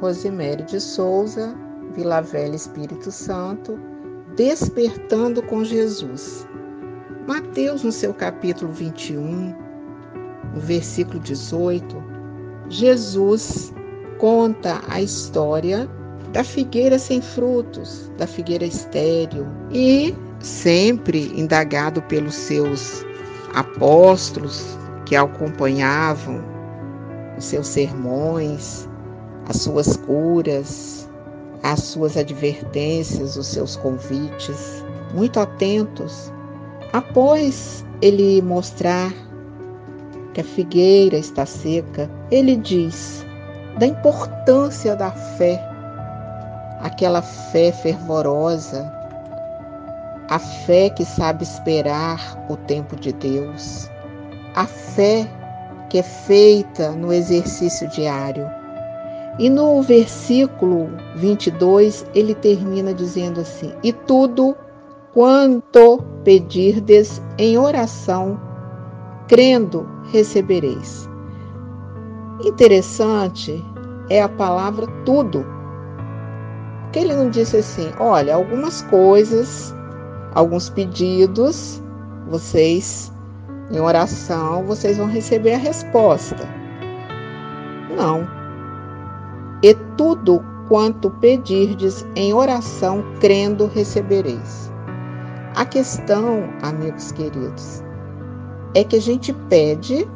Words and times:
Rosemary 0.00 0.62
de 0.64 0.80
Souza, 0.80 1.54
Vila 1.94 2.20
Velha 2.20 2.54
Espírito 2.54 3.10
Santo, 3.10 3.78
Despertando 4.36 5.42
com 5.42 5.64
Jesus. 5.64 6.46
Mateus, 7.26 7.82
no 7.82 7.90
seu 7.90 8.12
capítulo 8.12 8.70
21, 8.72 9.54
no 10.54 10.60
versículo 10.60 11.18
18, 11.20 11.96
Jesus 12.68 13.72
conta 14.18 14.80
a 14.88 15.00
história 15.00 15.88
da 16.32 16.44
figueira 16.44 16.98
sem 16.98 17.22
frutos, 17.22 18.12
da 18.18 18.26
figueira 18.26 18.64
estéril, 18.64 19.46
e 19.72 20.14
sempre 20.40 21.32
indagado 21.34 22.02
pelos 22.02 22.34
seus 22.34 23.04
apóstolos 23.54 24.76
que 25.06 25.16
acompanhavam 25.16 26.44
os 27.38 27.44
seus 27.44 27.66
sermões, 27.66 28.88
as 29.48 29.56
suas 29.62 29.96
curas, 29.96 31.08
as 31.62 31.80
suas 31.80 32.16
advertências, 32.16 33.36
os 33.36 33.46
seus 33.46 33.76
convites, 33.76 34.84
muito 35.14 35.40
atentos, 35.40 36.32
após 36.92 37.84
ele 38.02 38.42
mostrar 38.42 39.12
que 40.34 40.40
a 40.40 40.44
figueira 40.44 41.16
está 41.16 41.46
seca, 41.46 42.10
ele 42.30 42.56
diz 42.56 43.24
da 43.78 43.86
importância 43.86 44.94
da 44.96 45.10
fé, 45.10 45.60
aquela 46.80 47.22
fé 47.22 47.72
fervorosa, 47.72 48.92
a 50.28 50.38
fé 50.38 50.90
que 50.90 51.04
sabe 51.04 51.44
esperar 51.44 52.46
o 52.48 52.56
tempo 52.56 52.96
de 52.96 53.12
Deus, 53.12 53.88
a 54.54 54.66
fé 54.66 55.28
que 55.88 55.98
é 55.98 56.02
feita 56.02 56.90
no 56.90 57.12
exercício 57.12 57.88
diário. 57.88 58.46
E 59.38 59.50
no 59.50 59.82
versículo 59.82 60.88
22, 61.16 62.06
ele 62.14 62.34
termina 62.34 62.94
dizendo 62.94 63.40
assim: 63.40 63.72
E 63.82 63.92
tudo 63.92 64.56
quanto 65.12 66.02
pedirdes 66.24 67.22
em 67.38 67.58
oração, 67.58 68.40
crendo, 69.28 69.88
recebereis. 70.10 71.08
Interessante 72.44 73.62
é 74.10 74.22
a 74.22 74.28
palavra 74.28 74.86
tudo. 75.04 75.44
Porque 76.82 77.00
ele 77.00 77.14
não 77.14 77.28
disse 77.28 77.58
assim: 77.58 77.90
olha, 77.98 78.34
algumas 78.34 78.82
coisas 78.82 79.74
alguns 80.36 80.68
pedidos, 80.68 81.82
vocês, 82.28 83.10
em 83.70 83.80
oração, 83.80 84.64
vocês 84.64 84.98
vão 84.98 85.06
receber 85.06 85.54
a 85.54 85.58
resposta. 85.58 86.46
Não. 87.96 88.35
E 89.62 89.74
tudo 89.96 90.44
quanto 90.68 91.10
pedirdes 91.10 92.06
em 92.14 92.34
oração, 92.34 93.04
crendo, 93.20 93.66
recebereis. 93.66 94.72
A 95.54 95.64
questão, 95.64 96.44
amigos 96.62 97.12
queridos, 97.12 97.82
é 98.74 98.84
que 98.84 98.96
a 98.96 99.00
gente 99.00 99.32
pede 99.48 100.06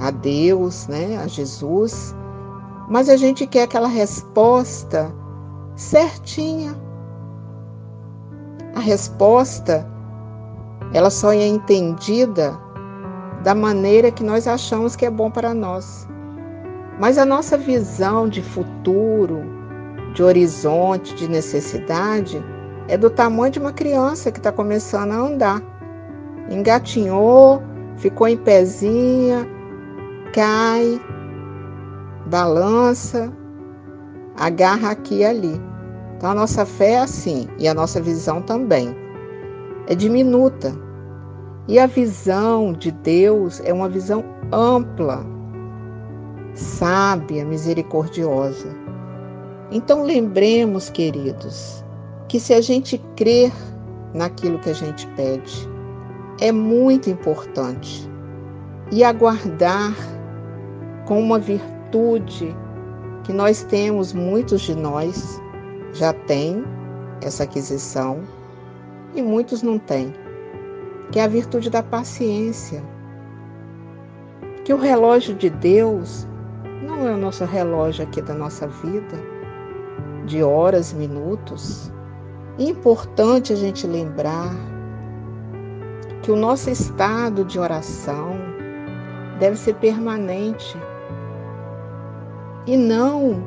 a 0.00 0.10
Deus, 0.10 0.86
né, 0.86 1.18
a 1.18 1.26
Jesus, 1.26 2.14
mas 2.88 3.08
a 3.08 3.16
gente 3.16 3.46
quer 3.46 3.64
aquela 3.64 3.88
resposta 3.88 5.12
certinha, 5.76 6.74
a 8.74 8.80
resposta 8.80 9.86
ela 10.92 11.10
só 11.10 11.32
é 11.32 11.46
entendida 11.46 12.58
da 13.44 13.54
maneira 13.54 14.10
que 14.10 14.24
nós 14.24 14.46
achamos 14.46 14.96
que 14.96 15.06
é 15.06 15.10
bom 15.10 15.30
para 15.30 15.54
nós. 15.54 16.08
Mas 17.00 17.16
a 17.16 17.24
nossa 17.24 17.56
visão 17.56 18.28
de 18.28 18.42
futuro, 18.42 19.42
de 20.14 20.22
horizonte, 20.22 21.14
de 21.14 21.30
necessidade, 21.30 22.44
é 22.88 22.98
do 22.98 23.08
tamanho 23.08 23.50
de 23.50 23.58
uma 23.58 23.72
criança 23.72 24.30
que 24.30 24.38
está 24.38 24.52
começando 24.52 25.12
a 25.12 25.16
andar. 25.16 25.62
Engatinhou, 26.50 27.62
ficou 27.96 28.28
em 28.28 28.36
pezinha, 28.36 29.48
cai, 30.34 31.00
balança, 32.26 33.32
agarra 34.36 34.90
aqui 34.90 35.20
e 35.20 35.24
ali. 35.24 35.58
Então 36.18 36.32
a 36.32 36.34
nossa 36.34 36.66
fé 36.66 36.92
é 36.92 37.00
assim 37.00 37.48
e 37.58 37.66
a 37.66 37.72
nossa 37.72 37.98
visão 37.98 38.42
também. 38.42 38.94
É 39.86 39.94
diminuta. 39.94 40.74
E 41.66 41.78
a 41.78 41.86
visão 41.86 42.74
de 42.74 42.90
Deus 42.90 43.58
é 43.64 43.72
uma 43.72 43.88
visão 43.88 44.22
ampla, 44.52 45.24
sábia, 46.54 47.44
misericordiosa. 47.44 48.68
Então 49.70 50.02
lembremos, 50.02 50.90
queridos, 50.90 51.84
que 52.28 52.40
se 52.40 52.52
a 52.52 52.60
gente 52.60 52.98
crer 53.16 53.52
naquilo 54.14 54.58
que 54.58 54.70
a 54.70 54.74
gente 54.74 55.06
pede, 55.08 55.68
é 56.40 56.50
muito 56.50 57.08
importante. 57.08 58.08
E 58.90 59.04
aguardar 59.04 59.94
com 61.06 61.20
uma 61.20 61.38
virtude 61.38 62.56
que 63.24 63.32
nós 63.32 63.62
temos, 63.62 64.12
muitos 64.12 64.62
de 64.62 64.74
nós, 64.74 65.40
já 65.92 66.12
têm 66.12 66.64
essa 67.22 67.44
aquisição 67.44 68.20
e 69.14 69.22
muitos 69.22 69.62
não 69.62 69.78
têm, 69.78 70.14
que 71.12 71.18
é 71.18 71.24
a 71.24 71.28
virtude 71.28 71.70
da 71.70 71.82
paciência. 71.82 72.82
Que 74.64 74.72
o 74.72 74.76
relógio 74.76 75.34
de 75.34 75.50
Deus 75.50 76.26
não 76.82 77.06
é 77.06 77.12
o 77.12 77.16
nosso 77.16 77.44
relógio 77.44 78.04
aqui 78.04 78.22
da 78.22 78.34
nossa 78.34 78.66
vida, 78.66 79.16
de 80.24 80.42
horas, 80.42 80.92
minutos. 80.92 81.92
É 82.58 82.64
importante 82.64 83.52
a 83.52 83.56
gente 83.56 83.86
lembrar 83.86 84.54
que 86.22 86.30
o 86.30 86.36
nosso 86.36 86.70
estado 86.70 87.44
de 87.44 87.58
oração 87.58 88.34
deve 89.38 89.56
ser 89.56 89.74
permanente 89.76 90.76
e 92.66 92.76
não 92.76 93.42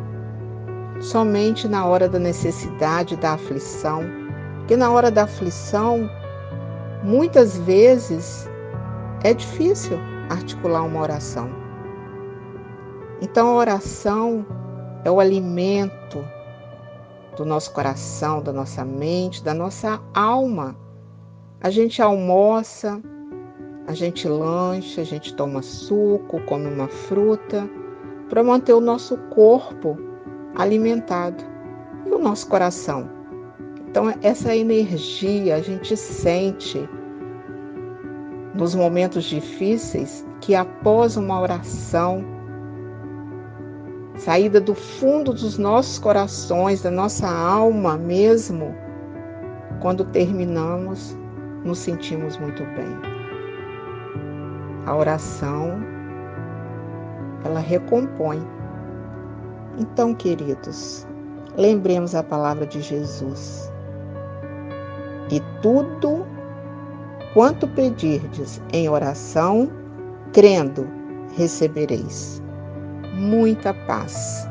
somente 0.99 1.67
na 1.67 1.85
hora 1.85 2.07
da 2.07 2.19
necessidade, 2.19 3.15
da 3.17 3.33
aflição, 3.33 4.03
porque 4.59 4.75
na 4.75 4.89
hora 4.91 5.11
da 5.11 5.23
aflição, 5.23 6.09
muitas 7.03 7.57
vezes 7.59 8.49
é 9.23 9.33
difícil 9.33 9.99
articular 10.29 10.83
uma 10.83 11.01
oração. 11.01 11.62
Então 13.23 13.47
a 13.47 13.55
oração 13.55 14.45
é 15.05 15.09
o 15.09 15.17
alimento 15.17 16.21
do 17.37 17.45
nosso 17.45 17.71
coração, 17.71 18.43
da 18.43 18.51
nossa 18.51 18.83
mente, 18.83 19.41
da 19.41 19.53
nossa 19.53 20.01
alma. 20.13 20.75
A 21.61 21.69
gente 21.69 22.01
almoça, 22.01 23.01
a 23.87 23.93
gente 23.93 24.27
lancha, 24.27 24.99
a 24.99 25.03
gente 25.05 25.33
toma 25.35 25.61
suco, 25.61 26.41
come 26.41 26.67
uma 26.67 26.89
fruta 26.89 27.65
para 28.27 28.43
manter 28.43 28.73
o 28.73 28.81
nosso 28.81 29.15
corpo 29.29 29.97
alimentado. 30.53 31.45
E 32.05 32.09
o 32.09 32.19
nosso 32.19 32.45
coração? 32.49 33.09
Então, 33.87 34.13
essa 34.21 34.53
energia 34.53 35.55
a 35.55 35.61
gente 35.61 35.95
sente 35.95 36.89
nos 38.53 38.75
momentos 38.75 39.23
difíceis 39.23 40.25
que 40.41 40.53
após 40.53 41.15
uma 41.15 41.39
oração, 41.39 42.42
saída 44.17 44.59
do 44.59 44.75
fundo 44.75 45.33
dos 45.33 45.57
nossos 45.57 45.99
corações, 45.99 46.81
da 46.81 46.91
nossa 46.91 47.27
alma 47.27 47.97
mesmo, 47.97 48.75
quando 49.81 50.05
terminamos, 50.05 51.17
nos 51.63 51.79
sentimos 51.79 52.37
muito 52.37 52.63
bem. 52.63 52.97
A 54.85 54.95
oração, 54.95 55.81
ela 57.45 57.59
recompõe 57.59 58.41
então, 59.77 60.13
queridos, 60.13 61.07
lembremos 61.57 62.13
a 62.13 62.21
palavra 62.21 62.65
de 62.65 62.79
Jesus. 62.81 63.71
E 65.31 65.41
tudo 65.61 66.25
quanto 67.33 67.67
pedirdes 67.67 68.61
em 68.71 68.87
oração, 68.87 69.71
crendo, 70.31 70.87
recebereis. 71.35 72.42
Muita 73.13 73.73
paz. 73.85 74.49